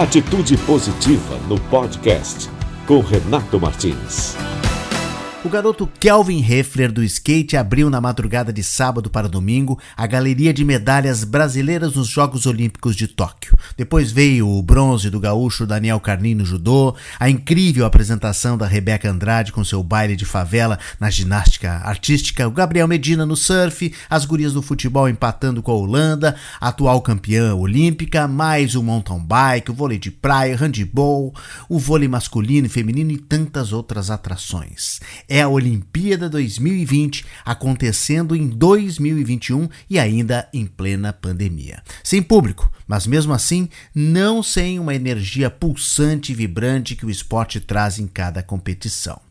Atitude 0.00 0.56
Positiva 0.56 1.38
no 1.46 1.60
podcast 1.68 2.48
com 2.86 3.00
Renato 3.00 3.60
Martins. 3.60 4.34
O 5.42 5.48
garoto 5.48 5.86
Kelvin 5.98 6.44
Heffler 6.46 6.92
do 6.92 7.02
skate 7.02 7.56
abriu 7.56 7.88
na 7.88 7.98
madrugada 7.98 8.52
de 8.52 8.62
sábado 8.62 9.08
para 9.08 9.26
domingo 9.26 9.80
a 9.96 10.06
galeria 10.06 10.52
de 10.52 10.62
medalhas 10.66 11.24
brasileiras 11.24 11.94
nos 11.94 12.08
Jogos 12.08 12.44
Olímpicos 12.44 12.94
de 12.94 13.08
Tóquio. 13.08 13.56
Depois 13.74 14.12
veio 14.12 14.46
o 14.46 14.62
bronze 14.62 15.08
do 15.08 15.18
gaúcho 15.18 15.66
Daniel 15.66 15.98
Carlin 15.98 16.34
no 16.34 16.44
judô, 16.44 16.94
a 17.18 17.30
incrível 17.30 17.86
apresentação 17.86 18.58
da 18.58 18.66
Rebeca 18.66 19.10
Andrade 19.10 19.50
com 19.50 19.64
seu 19.64 19.82
baile 19.82 20.14
de 20.14 20.26
favela 20.26 20.78
na 21.00 21.08
ginástica 21.08 21.70
artística, 21.86 22.46
o 22.46 22.50
Gabriel 22.50 22.86
Medina 22.86 23.24
no 23.24 23.34
surf, 23.34 23.94
as 24.10 24.26
gurias 24.26 24.52
do 24.52 24.60
futebol 24.60 25.08
empatando 25.08 25.62
com 25.62 25.72
a 25.72 25.74
Holanda, 25.74 26.36
a 26.60 26.68
atual 26.68 27.00
campeã 27.00 27.54
olímpica, 27.54 28.28
mais 28.28 28.74
o 28.74 28.82
mountain 28.82 29.24
bike, 29.24 29.70
o 29.70 29.74
vôlei 29.74 29.98
de 29.98 30.10
praia, 30.10 30.54
handball, 30.54 31.34
o 31.66 31.78
vôlei 31.78 32.08
masculino 32.08 32.66
e 32.66 32.70
feminino 32.70 33.10
e 33.10 33.16
tantas 33.16 33.72
outras 33.72 34.10
atrações 34.10 35.00
é 35.30 35.42
a 35.42 35.48
Olimpíada 35.48 36.28
2020 36.28 37.24
acontecendo 37.44 38.34
em 38.34 38.48
2021 38.48 39.68
e 39.88 39.98
ainda 39.98 40.48
em 40.52 40.66
plena 40.66 41.12
pandemia. 41.12 41.80
Sem 42.02 42.20
público, 42.20 42.70
mas 42.86 43.06
mesmo 43.06 43.32
assim 43.32 43.68
não 43.94 44.42
sem 44.42 44.80
uma 44.80 44.94
energia 44.94 45.48
pulsante 45.48 46.32
e 46.32 46.34
vibrante 46.34 46.96
que 46.96 47.06
o 47.06 47.10
esporte 47.10 47.60
traz 47.60 48.00
em 48.00 48.08
cada 48.08 48.42
competição. 48.42 49.29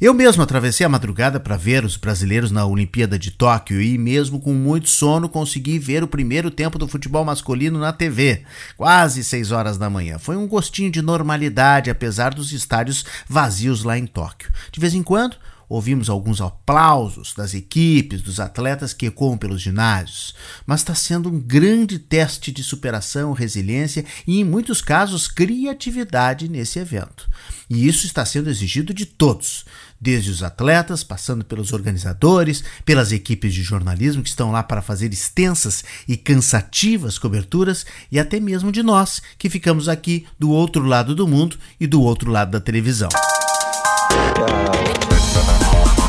Eu 0.00 0.12
mesmo 0.12 0.42
atravessei 0.42 0.84
a 0.84 0.88
madrugada 0.88 1.38
para 1.38 1.56
ver 1.56 1.84
os 1.84 1.96
brasileiros 1.96 2.50
na 2.50 2.66
Olimpíada 2.66 3.18
de 3.18 3.30
Tóquio 3.30 3.80
e, 3.80 3.96
mesmo 3.96 4.40
com 4.40 4.52
muito 4.52 4.88
sono, 4.88 5.28
consegui 5.28 5.78
ver 5.78 6.02
o 6.02 6.08
primeiro 6.08 6.50
tempo 6.50 6.78
do 6.78 6.88
futebol 6.88 7.24
masculino 7.24 7.78
na 7.78 7.92
TV, 7.92 8.42
quase 8.76 9.22
6 9.22 9.52
horas 9.52 9.78
da 9.78 9.88
manhã. 9.88 10.18
Foi 10.18 10.36
um 10.36 10.48
gostinho 10.48 10.90
de 10.90 11.02
normalidade, 11.02 11.90
apesar 11.90 12.34
dos 12.34 12.52
estádios 12.52 13.04
vazios 13.28 13.84
lá 13.84 13.96
em 13.96 14.06
Tóquio. 14.06 14.50
De 14.72 14.80
vez 14.80 14.94
em 14.94 15.02
quando, 15.02 15.36
Ouvimos 15.72 16.10
alguns 16.10 16.42
aplausos 16.42 17.32
das 17.34 17.54
equipes, 17.54 18.20
dos 18.20 18.38
atletas 18.38 18.92
que 18.92 19.06
ecoam 19.06 19.38
pelos 19.38 19.62
ginásios, 19.62 20.34
mas 20.66 20.80
está 20.80 20.94
sendo 20.94 21.30
um 21.30 21.40
grande 21.40 21.98
teste 21.98 22.52
de 22.52 22.62
superação, 22.62 23.32
resiliência 23.32 24.04
e, 24.26 24.38
em 24.38 24.44
muitos 24.44 24.82
casos, 24.82 25.26
criatividade 25.26 26.46
nesse 26.46 26.78
evento. 26.78 27.26
E 27.70 27.88
isso 27.88 28.04
está 28.04 28.22
sendo 28.22 28.50
exigido 28.50 28.92
de 28.92 29.06
todos, 29.06 29.64
desde 29.98 30.30
os 30.30 30.42
atletas, 30.42 31.02
passando 31.02 31.42
pelos 31.42 31.72
organizadores, 31.72 32.62
pelas 32.84 33.10
equipes 33.10 33.54
de 33.54 33.62
jornalismo 33.62 34.22
que 34.22 34.28
estão 34.28 34.52
lá 34.52 34.62
para 34.62 34.82
fazer 34.82 35.10
extensas 35.10 35.82
e 36.06 36.18
cansativas 36.18 37.18
coberturas, 37.18 37.86
e 38.10 38.20
até 38.20 38.38
mesmo 38.38 38.70
de 38.70 38.82
nós 38.82 39.22
que 39.38 39.48
ficamos 39.48 39.88
aqui 39.88 40.26
do 40.38 40.50
outro 40.50 40.84
lado 40.84 41.14
do 41.14 41.26
mundo 41.26 41.56
e 41.80 41.86
do 41.86 42.02
outro 42.02 42.30
lado 42.30 42.50
da 42.50 42.60
televisão. 42.60 43.08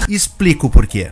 Explico 0.08 0.70
por 0.70 0.86
quê. 0.86 1.12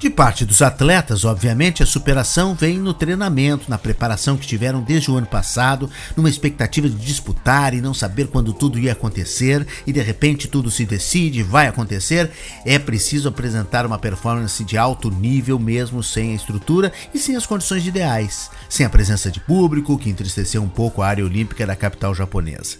De 0.00 0.08
parte 0.08 0.44
dos 0.44 0.62
atletas, 0.62 1.24
obviamente, 1.24 1.82
a 1.82 1.86
superação 1.86 2.54
vem 2.54 2.78
no 2.78 2.94
treinamento, 2.94 3.68
na 3.68 3.76
preparação 3.76 4.36
que 4.36 4.46
tiveram 4.46 4.80
desde 4.80 5.10
o 5.10 5.16
ano 5.16 5.26
passado, 5.26 5.90
numa 6.16 6.28
expectativa 6.28 6.88
de 6.88 6.94
disputar 6.94 7.74
e 7.74 7.80
não 7.80 7.92
saber 7.92 8.28
quando 8.28 8.52
tudo 8.52 8.78
ia 8.78 8.92
acontecer, 8.92 9.66
e 9.84 9.92
de 9.92 10.00
repente 10.00 10.46
tudo 10.46 10.70
se 10.70 10.86
decide, 10.86 11.42
vai 11.42 11.66
acontecer. 11.66 12.30
É 12.64 12.78
preciso 12.78 13.28
apresentar 13.28 13.84
uma 13.84 13.98
performance 13.98 14.62
de 14.62 14.78
alto 14.78 15.10
nível, 15.10 15.58
mesmo 15.58 16.00
sem 16.00 16.30
a 16.30 16.36
estrutura 16.36 16.92
e 17.12 17.18
sem 17.18 17.34
as 17.34 17.44
condições 17.44 17.84
ideais, 17.84 18.52
sem 18.68 18.86
a 18.86 18.90
presença 18.90 19.32
de 19.32 19.40
público, 19.40 19.98
que 19.98 20.08
entristeceu 20.08 20.62
um 20.62 20.68
pouco 20.68 21.02
a 21.02 21.08
área 21.08 21.24
olímpica 21.24 21.66
da 21.66 21.74
capital 21.74 22.14
japonesa. 22.14 22.76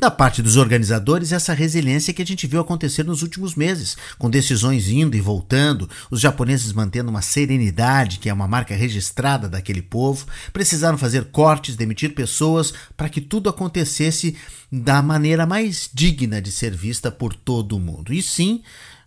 Da 0.00 0.10
parte 0.10 0.40
dos 0.40 0.56
organizadores, 0.56 1.32
essa 1.32 1.52
resiliência 1.52 2.14
que 2.14 2.22
a 2.22 2.26
gente 2.26 2.46
viu 2.46 2.62
acontecer 2.62 3.04
nos 3.04 3.20
últimos 3.20 3.54
meses, 3.54 3.94
com 4.18 4.30
decisões 4.30 4.88
indo 4.88 5.14
e 5.14 5.20
voltando, 5.20 5.86
os 6.10 6.18
japoneses 6.18 6.61
mantendo 6.70 7.08
uma 7.08 7.22
serenidade 7.22 8.18
que 8.18 8.28
é 8.28 8.32
uma 8.32 8.46
marca 8.46 8.74
registrada 8.74 9.48
daquele 9.48 9.80
povo, 9.80 10.26
precisaram 10.52 10.98
fazer 10.98 11.24
cortes, 11.30 11.76
demitir 11.76 12.14
pessoas 12.14 12.74
para 12.94 13.08
que 13.08 13.22
tudo 13.22 13.48
acontecesse 13.48 14.36
da 14.70 15.00
maneira 15.00 15.46
mais 15.46 15.88
digna 15.92 16.42
de 16.42 16.52
ser 16.52 16.76
vista 16.76 17.10
por 17.10 17.34
todo 17.34 17.76
o 17.76 17.80
mundo. 17.80 18.12
E 18.12 18.22
sim, 18.22 18.62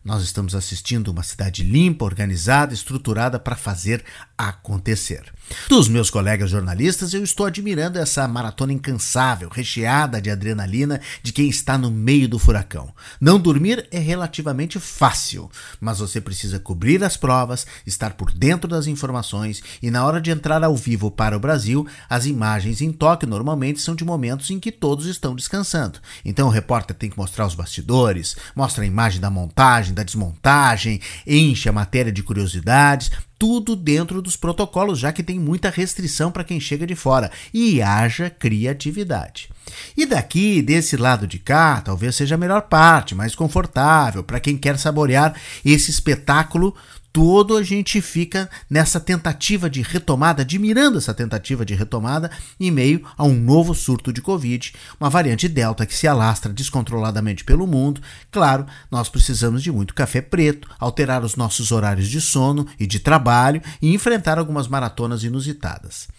nós 0.05 0.21
estamos 0.21 0.53
assistindo 0.53 1.07
uma 1.07 1.23
cidade 1.23 1.63
limpa, 1.63 2.05
organizada, 2.05 2.75
estruturada 2.75 3.39
para 3.39 3.55
fazer 3.55 4.05
acontecer. 4.37 5.23
Dos 5.67 5.87
meus 5.87 6.11
colegas 6.11 6.51
jornalistas, 6.51 7.13
eu 7.13 7.23
estou 7.23 7.45
admirando 7.45 7.97
essa 7.97 8.27
maratona 8.27 8.71
incansável, 8.71 9.49
recheada 9.49 10.21
de 10.21 10.29
adrenalina 10.29 11.01
de 11.23 11.33
quem 11.33 11.49
está 11.49 11.75
no 11.75 11.89
meio 11.89 12.29
do 12.29 12.37
furacão. 12.37 12.93
Não 13.19 13.39
dormir 13.39 13.87
é 13.91 13.97
relativamente 13.97 14.79
fácil, 14.79 15.49
mas 15.79 15.97
você 15.97 16.21
precisa 16.21 16.59
cobrir 16.59 17.03
as 17.03 17.17
provas, 17.17 17.65
estar 17.85 18.13
por 18.13 18.31
dentro 18.31 18.67
das 18.67 18.85
informações 18.85 19.63
e, 19.81 19.89
na 19.89 20.05
hora 20.05 20.21
de 20.21 20.29
entrar 20.29 20.63
ao 20.63 20.75
vivo 20.75 21.09
para 21.09 21.35
o 21.35 21.39
Brasil, 21.39 21.87
as 22.07 22.27
imagens 22.27 22.79
em 22.79 22.91
toque 22.91 23.25
normalmente 23.25 23.81
são 23.81 23.95
de 23.95 24.05
momentos 24.05 24.51
em 24.51 24.59
que 24.59 24.71
todos 24.71 25.07
estão 25.07 25.35
descansando. 25.35 25.99
Então 26.23 26.47
o 26.47 26.51
repórter 26.51 26.95
tem 26.95 27.09
que 27.09 27.17
mostrar 27.17 27.47
os 27.47 27.55
bastidores, 27.55 28.35
mostra 28.55 28.83
a 28.83 28.87
imagem 28.87 29.19
da 29.19 29.31
montagem, 29.31 29.94
da 29.95 30.03
desmontagem, 30.03 31.01
enche 31.25 31.67
a 31.67 31.73
matéria 31.73 32.11
de 32.11 32.21
curiosidades 32.21 33.09
tudo 33.37 33.75
dentro 33.75 34.21
dos 34.21 34.37
protocolos, 34.37 34.99
já 34.99 35.11
que 35.11 35.23
tem 35.23 35.39
muita 35.39 35.69
restrição 35.69 36.31
para 36.31 36.43
quem 36.43 36.59
chega 36.59 36.87
de 36.87 36.95
fora 36.95 37.31
e 37.53 37.81
haja 37.81 38.29
criatividade. 38.29 39.49
E 39.95 40.05
daqui, 40.05 40.61
desse 40.61 40.95
lado 40.95 41.27
de 41.27 41.39
cá, 41.39 41.81
talvez 41.81 42.15
seja 42.15 42.35
a 42.35 42.37
melhor 42.37 42.61
parte, 42.63 43.15
mais 43.15 43.35
confortável 43.35 44.23
para 44.23 44.39
quem 44.39 44.57
quer 44.57 44.77
saborear 44.77 45.35
esse 45.63 45.91
espetáculo 45.91 46.75
todo 47.15 47.55
a 47.55 47.63
gente 47.63 48.01
fica 48.01 48.49
nessa 48.69 48.99
tentativa 48.99 49.69
de 49.69 49.81
retomada, 49.81 50.41
admirando 50.41 50.97
essa 50.97 51.13
tentativa 51.13 51.65
de 51.65 51.73
retomada 51.73 52.29
em 52.59 52.69
meio 52.69 53.07
a 53.17 53.23
um 53.23 53.33
novo 53.33 53.73
surto 53.73 54.11
de 54.11 54.21
Covid, 54.21 54.73
uma 54.99 55.09
variante 55.09 55.47
Delta 55.47 55.85
que 55.85 55.95
se 55.95 56.09
alastra 56.09 56.51
descontroladamente 56.51 57.45
pelo 57.45 57.65
mundo. 57.65 58.01
Claro, 58.29 58.65
nós 58.91 59.07
precisamos 59.07 59.63
de 59.63 59.71
muito 59.71 59.93
café 59.93 60.19
preto, 60.19 60.67
alterar 60.77 61.23
os 61.23 61.37
nossos 61.37 61.71
horários 61.71 62.09
de 62.09 62.19
sono 62.19 62.67
e 62.77 62.85
de 62.85 62.99
trabalho 62.99 63.61
e 63.81 63.93
enfrentar 63.93 64.37
algumas 64.37 64.67
maratonas 64.67 65.23
inusitadas. 65.23 66.09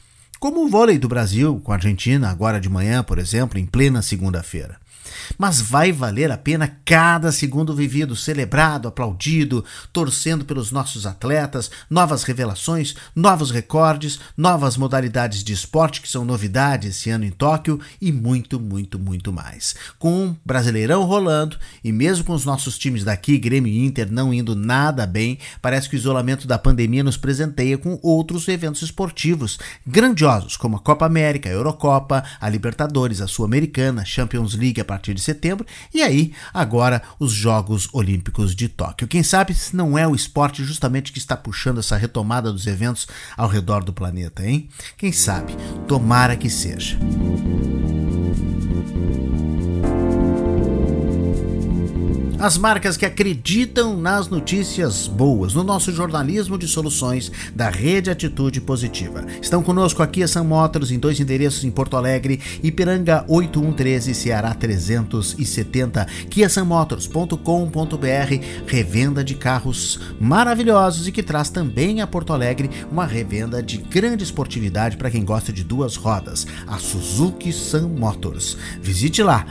Como 0.40 0.64
o 0.64 0.68
vôlei 0.70 0.98
do 0.98 1.08
Brasil 1.08 1.60
com 1.62 1.72
a 1.72 1.74
Argentina, 1.74 2.30
agora 2.30 2.58
de 2.58 2.70
manhã, 2.70 3.02
por 3.02 3.18
exemplo, 3.18 3.58
em 3.58 3.66
plena 3.66 4.00
segunda-feira. 4.00 4.78
Mas 5.38 5.60
vai 5.60 5.92
valer 5.92 6.30
a 6.30 6.38
pena 6.38 6.76
cada 6.84 7.32
segundo 7.32 7.74
vivido, 7.74 8.16
celebrado, 8.16 8.88
aplaudido, 8.88 9.64
torcendo 9.92 10.44
pelos 10.44 10.70
nossos 10.70 11.06
atletas, 11.06 11.70
novas 11.88 12.22
revelações, 12.22 12.94
novos 13.14 13.50
recordes, 13.50 14.18
novas 14.36 14.76
modalidades 14.76 15.42
de 15.42 15.52
esporte 15.52 16.00
que 16.00 16.08
são 16.08 16.24
novidade 16.24 16.88
esse 16.88 17.10
ano 17.10 17.24
em 17.24 17.30
Tóquio 17.30 17.80
e 18.00 18.12
muito, 18.12 18.58
muito, 18.58 18.98
muito 18.98 19.32
mais. 19.32 19.74
Com 19.98 20.26
um 20.26 20.36
Brasileirão 20.44 21.04
rolando 21.04 21.58
e 21.82 21.92
mesmo 21.92 22.24
com 22.24 22.32
os 22.32 22.44
nossos 22.44 22.78
times 22.78 23.04
daqui, 23.04 23.38
Grêmio 23.38 23.72
e 23.72 23.84
Inter, 23.84 24.10
não 24.10 24.32
indo 24.32 24.54
nada 24.54 25.06
bem, 25.06 25.38
parece 25.60 25.88
que 25.88 25.96
o 25.96 25.98
isolamento 25.98 26.46
da 26.46 26.58
pandemia 26.58 27.04
nos 27.04 27.16
presenteia 27.16 27.78
com 27.78 27.98
outros 28.02 28.48
eventos 28.48 28.82
esportivos 28.82 29.58
grandiosos, 29.86 30.56
como 30.56 30.76
a 30.76 30.80
Copa 30.80 31.06
América, 31.06 31.48
a 31.48 31.52
Eurocopa, 31.52 32.24
a 32.40 32.48
Libertadores, 32.48 33.20
a 33.20 33.26
Sul-Americana, 33.26 34.04
Champions 34.04 34.54
League 34.54 34.80
a 34.80 34.84
partir 34.96 35.12
de 35.14 35.20
setembro, 35.20 35.66
e 35.92 36.02
aí 36.02 36.32
agora 36.52 37.02
os 37.20 37.32
Jogos 37.32 37.88
Olímpicos 37.92 38.54
de 38.54 38.68
Tóquio. 38.68 39.06
Quem 39.06 39.22
sabe 39.22 39.54
se 39.54 39.76
não 39.76 39.98
é 39.98 40.08
o 40.08 40.14
esporte 40.14 40.64
justamente 40.64 41.12
que 41.12 41.18
está 41.18 41.36
puxando 41.36 41.78
essa 41.78 41.96
retomada 41.96 42.50
dos 42.50 42.66
eventos 42.66 43.06
ao 43.36 43.48
redor 43.48 43.84
do 43.84 43.92
planeta, 43.92 44.44
hein? 44.46 44.68
Quem 44.96 45.12
sabe? 45.12 45.54
Tomara 45.86 46.34
que 46.34 46.48
seja. 46.48 46.98
As 52.38 52.58
marcas 52.58 52.98
que 52.98 53.06
acreditam 53.06 53.96
nas 53.96 54.28
notícias 54.28 55.08
boas, 55.08 55.54
no 55.54 55.64
nosso 55.64 55.90
jornalismo 55.90 56.58
de 56.58 56.68
soluções 56.68 57.32
da 57.54 57.70
Rede 57.70 58.10
Atitude 58.10 58.60
Positiva. 58.60 59.24
Estão 59.40 59.62
conosco 59.62 60.02
aqui 60.02 60.22
a 60.22 60.28
Sam 60.28 60.44
Motors 60.44 60.90
em 60.90 60.98
dois 60.98 61.18
endereços 61.18 61.64
em 61.64 61.70
Porto 61.70 61.96
Alegre, 61.96 62.38
Ipiranga 62.62 63.24
8113, 63.26 64.14
Ceará 64.14 64.52
370, 64.52 66.04
kiasammotors.com.br, 66.28 68.44
revenda 68.66 69.24
de 69.24 69.34
carros 69.34 69.98
maravilhosos 70.20 71.08
e 71.08 71.12
que 71.12 71.22
traz 71.22 71.48
também 71.48 72.02
a 72.02 72.06
Porto 72.06 72.34
Alegre 72.34 72.68
uma 72.92 73.06
revenda 73.06 73.62
de 73.62 73.78
grande 73.78 74.24
esportividade 74.24 74.98
para 74.98 75.10
quem 75.10 75.24
gosta 75.24 75.50
de 75.50 75.64
duas 75.64 75.96
rodas, 75.96 76.46
a 76.66 76.76
Suzuki 76.76 77.50
Sam 77.50 77.88
Motors. 77.88 78.58
Visite 78.82 79.22
lá 79.22 79.46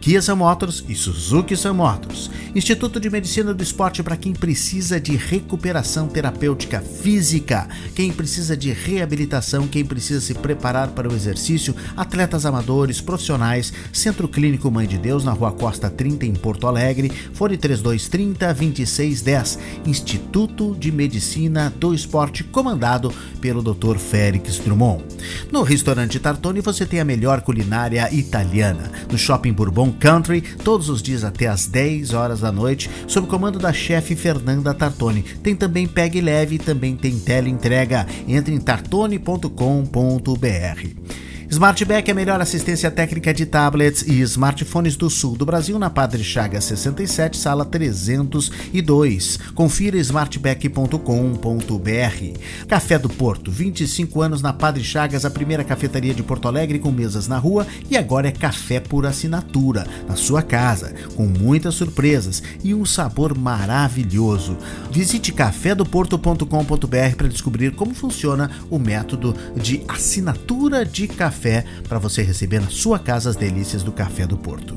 Kia 0.00 0.22
Sun 0.22 0.36
Motors 0.36 0.84
e 0.88 0.94
Suzuki 0.94 1.56
Sun 1.56 1.74
Motors. 1.74 2.30
Instituto 2.54 3.00
de 3.00 3.10
Medicina 3.10 3.52
do 3.52 3.62
Esporte 3.62 4.02
para 4.02 4.16
quem 4.16 4.32
precisa 4.32 5.00
de 5.00 5.16
recuperação 5.16 6.08
terapêutica 6.08 6.80
física, 6.80 7.68
quem 7.94 8.12
precisa 8.12 8.56
de 8.56 8.72
reabilitação, 8.72 9.66
quem 9.66 9.84
precisa 9.84 10.20
se 10.20 10.34
preparar 10.34 10.88
para 10.88 11.08
o 11.08 11.14
exercício, 11.14 11.74
atletas 11.96 12.46
amadores, 12.46 13.00
profissionais, 13.00 13.72
Centro 13.92 14.28
Clínico 14.28 14.70
Mãe 14.70 14.86
de 14.86 14.96
Deus 14.96 15.24
na 15.24 15.32
Rua 15.32 15.52
Costa 15.52 15.90
30 15.90 16.26
em 16.26 16.32
Porto 16.32 16.66
Alegre, 16.66 17.12
fone 17.32 17.56
3230 17.56 18.46
2610. 18.54 19.58
Instituto 19.84 20.76
de 20.78 20.92
Medicina 20.92 21.72
do 21.76 21.92
Esporte 21.92 22.44
comandado 22.44 23.12
pelo 23.40 23.62
Dr. 23.62 23.98
Félix 23.98 24.58
Drummond. 24.58 25.04
No 25.50 25.62
restaurante 25.62 26.18
Tartone 26.18 26.60
você 26.60 26.86
tem 26.86 27.00
a 27.00 27.04
melhor 27.04 27.40
culinária 27.42 28.08
italiana. 28.12 28.90
No 29.10 29.18
Shopping 29.18 29.52
Bourbon 29.52 29.87
Country, 29.92 30.40
todos 30.40 30.88
os 30.88 31.02
dias 31.02 31.24
até 31.24 31.46
às 31.46 31.66
10 31.66 32.14
horas 32.14 32.40
da 32.40 32.52
noite, 32.52 32.90
sob 33.06 33.26
comando 33.26 33.58
da 33.58 33.72
chefe 33.72 34.16
Fernanda 34.16 34.74
Tartone. 34.74 35.22
Tem 35.42 35.54
também 35.54 35.86
Pegue 35.86 36.20
Leve 36.20 36.56
e 36.56 36.58
também 36.58 36.96
tem 36.96 37.18
teleentrega. 37.18 38.06
Entre 38.26 38.54
em 38.54 38.60
tartone.com.br. 38.60 41.27
Smartback 41.50 42.10
é 42.10 42.12
a 42.12 42.14
melhor 42.14 42.42
assistência 42.42 42.90
técnica 42.90 43.32
de 43.32 43.46
tablets 43.46 44.02
e 44.02 44.20
smartphones 44.20 44.96
do 44.96 45.08
sul 45.08 45.34
do 45.34 45.46
Brasil 45.46 45.78
na 45.78 45.88
Padre 45.88 46.22
Chagas 46.22 46.64
67, 46.64 47.38
sala 47.38 47.64
302. 47.64 49.38
Confira 49.54 49.96
smartback.com.br. 49.96 52.66
Café 52.68 52.98
do 52.98 53.08
Porto, 53.08 53.50
25 53.50 54.20
anos 54.20 54.42
na 54.42 54.52
Padre 54.52 54.84
Chagas, 54.84 55.24
a 55.24 55.30
primeira 55.30 55.64
cafetaria 55.64 56.12
de 56.12 56.22
Porto 56.22 56.48
Alegre 56.48 56.78
com 56.78 56.90
mesas 56.90 57.26
na 57.26 57.38
rua 57.38 57.66
e 57.90 57.96
agora 57.96 58.28
é 58.28 58.32
café 58.32 58.78
por 58.78 59.06
assinatura, 59.06 59.86
na 60.06 60.16
sua 60.16 60.42
casa, 60.42 60.92
com 61.16 61.24
muitas 61.24 61.74
surpresas 61.74 62.42
e 62.62 62.74
um 62.74 62.84
sabor 62.84 63.36
maravilhoso. 63.36 64.58
Visite 64.90 65.32
cafédoporto.com.br 65.32 67.16
para 67.16 67.28
descobrir 67.28 67.74
como 67.74 67.94
funciona 67.94 68.50
o 68.68 68.78
método 68.78 69.34
de 69.56 69.82
assinatura 69.88 70.84
de 70.84 71.08
café 71.08 71.37
café 71.38 71.64
para 71.88 72.00
você 72.00 72.22
receber 72.22 72.60
na 72.60 72.68
sua 72.68 72.98
casa 72.98 73.30
as 73.30 73.36
delícias 73.36 73.84
do 73.84 73.92
café 73.92 74.26
do 74.26 74.36
Porto. 74.36 74.76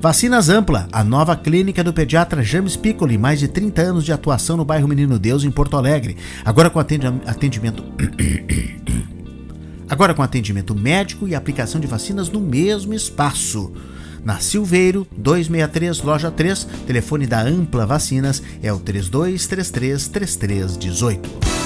Vacinas 0.00 0.48
Ampla, 0.48 0.88
a 0.90 1.04
nova 1.04 1.36
clínica 1.36 1.84
do 1.84 1.92
pediatra 1.92 2.42
James 2.42 2.74
Piccoli, 2.74 3.16
mais 3.16 3.38
de 3.38 3.46
30 3.46 3.80
anos 3.82 4.04
de 4.04 4.12
atuação 4.12 4.56
no 4.56 4.64
bairro 4.64 4.88
Menino 4.88 5.16
Deus, 5.18 5.44
em 5.44 5.50
Porto 5.50 5.76
Alegre. 5.76 6.16
Agora 6.44 6.68
com 6.68 6.80
atendimento. 6.80 7.84
Agora 9.88 10.12
com 10.14 10.22
atendimento 10.22 10.74
médico 10.74 11.28
e 11.28 11.34
aplicação 11.34 11.80
de 11.80 11.86
vacinas 11.86 12.28
no 12.28 12.40
mesmo 12.40 12.92
espaço. 12.94 13.72
Na 14.24 14.38
Silveiro, 14.38 15.06
263, 15.16 16.02
loja 16.02 16.30
3, 16.30 16.66
telefone 16.86 17.26
da 17.26 17.42
Ampla 17.42 17.84
Vacinas 17.84 18.42
é 18.62 18.72
o 18.72 18.78
3233 18.78 20.08
3318. 20.08 21.61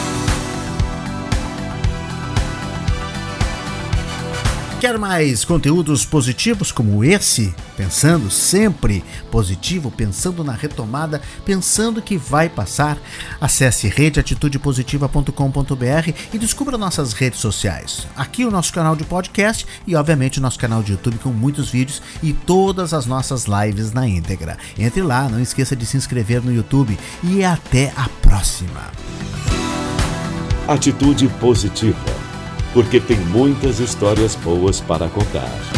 Quer 4.78 4.98
mais 4.98 5.42
conteúdos 5.42 6.04
positivos 6.04 6.70
como 6.70 7.02
esse? 7.02 7.54
Pensando 7.78 8.30
sempre 8.30 9.02
positivo, 9.30 9.90
pensando 9.90 10.44
na 10.44 10.52
retomada, 10.52 11.22
pensando 11.46 12.02
que 12.02 12.18
vai 12.18 12.50
passar? 12.50 12.98
Acesse 13.40 13.88
redeatitudepositiva.com.br 13.88 16.12
e 16.32 16.38
descubra 16.38 16.76
nossas 16.76 17.14
redes 17.14 17.40
sociais. 17.40 18.06
Aqui 18.14 18.44
o 18.44 18.50
nosso 18.50 18.70
canal 18.70 18.94
de 18.94 19.04
podcast 19.04 19.66
e, 19.86 19.96
obviamente, 19.96 20.40
o 20.40 20.42
nosso 20.42 20.58
canal 20.58 20.82
de 20.82 20.92
YouTube 20.92 21.16
com 21.22 21.30
muitos 21.30 21.70
vídeos 21.70 22.02
e 22.22 22.34
todas 22.34 22.92
as 22.92 23.06
nossas 23.06 23.46
lives 23.46 23.94
na 23.94 24.06
íntegra. 24.06 24.58
Entre 24.78 25.00
lá, 25.00 25.26
não 25.26 25.40
esqueça 25.40 25.74
de 25.74 25.86
se 25.86 25.96
inscrever 25.96 26.42
no 26.42 26.52
YouTube 26.52 26.98
e 27.22 27.42
até 27.42 27.94
a 27.96 28.10
próxima. 28.20 28.92
Atitude 30.68 31.28
positiva 31.40 32.15
porque 32.76 33.00
tem 33.00 33.16
muitas 33.16 33.80
histórias 33.80 34.34
boas 34.34 34.82
para 34.82 35.08
contar. 35.08 35.75